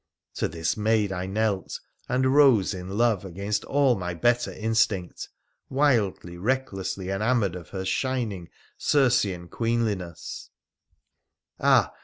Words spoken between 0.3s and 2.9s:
To this maid I knelt— and rose